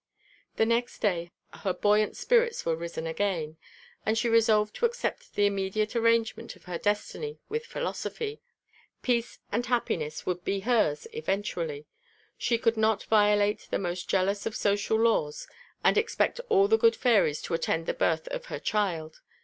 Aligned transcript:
The 0.55 0.65
next 0.65 0.97
day 0.97 1.31
her 1.53 1.73
buoyant 1.75 2.17
spirits 2.17 2.65
were 2.65 2.75
risen 2.75 3.05
again, 3.05 3.57
and 4.03 4.17
she 4.17 4.27
resolved 4.29 4.75
to 4.77 4.87
accept 4.87 5.35
the 5.35 5.45
immediate 5.45 5.95
arrangement 5.95 6.55
of 6.55 6.63
her 6.63 6.79
destiny 6.79 7.37
with 7.49 7.67
philosophy; 7.67 8.41
peace 9.03 9.37
and 9.51 9.63
happiness 9.67 10.25
would 10.25 10.43
be 10.43 10.61
hers 10.61 11.05
eventually. 11.13 11.85
She 12.35 12.57
could 12.57 12.77
not 12.77 13.03
violate 13.11 13.67
the 13.69 13.77
most 13.77 14.09
jealous 14.09 14.47
of 14.47 14.55
social 14.55 14.97
laws 14.97 15.47
and 15.83 15.99
expect 15.99 16.39
all 16.49 16.67
the 16.67 16.79
good 16.79 16.95
fairies 16.95 17.39
to 17.43 17.53
attend 17.53 17.85
the 17.85 17.93
birth 17.93 18.27
of 18.29 18.45
her 18.45 18.57
child. 18.57 19.19